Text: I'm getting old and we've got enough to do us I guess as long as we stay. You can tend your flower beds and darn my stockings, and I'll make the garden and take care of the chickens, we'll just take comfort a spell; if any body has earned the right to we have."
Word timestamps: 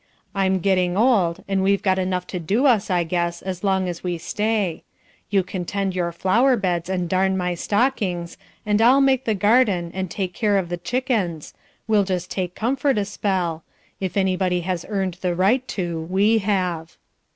I'm 0.33 0.61
getting 0.61 0.97
old 0.97 1.43
and 1.47 1.61
we've 1.61 1.83
got 1.83 1.99
enough 1.99 2.25
to 2.33 2.39
do 2.39 2.65
us 2.65 2.89
I 2.89 3.03
guess 3.03 3.43
as 3.43 3.63
long 3.63 3.87
as 3.87 4.03
we 4.03 4.17
stay. 4.17 4.83
You 5.29 5.43
can 5.43 5.63
tend 5.63 5.93
your 5.93 6.11
flower 6.11 6.57
beds 6.57 6.89
and 6.89 7.07
darn 7.07 7.37
my 7.37 7.53
stockings, 7.53 8.35
and 8.65 8.81
I'll 8.81 8.99
make 8.99 9.25
the 9.25 9.35
garden 9.35 9.91
and 9.93 10.09
take 10.09 10.33
care 10.33 10.57
of 10.57 10.69
the 10.69 10.77
chickens, 10.77 11.53
we'll 11.87 12.03
just 12.03 12.31
take 12.31 12.55
comfort 12.55 12.97
a 12.97 13.05
spell; 13.05 13.63
if 13.99 14.17
any 14.17 14.35
body 14.35 14.61
has 14.61 14.87
earned 14.89 15.19
the 15.21 15.35
right 15.35 15.67
to 15.67 16.01
we 16.01 16.39
have." 16.39 16.97